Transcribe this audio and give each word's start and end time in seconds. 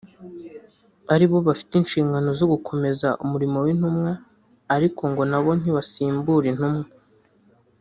ari 1.13 1.25
bo 1.31 1.37
bafite 1.47 1.73
inshingano 1.77 2.29
zo 2.39 2.45
gukomeza 2.53 3.07
umurimo 3.23 3.57
w’Intumwa 3.65 4.11
ariko 4.75 5.01
ngo 5.11 5.23
na 5.31 5.39
bo 5.43 5.51
ntibasimbura 5.59 6.45
intumwa 6.51 6.87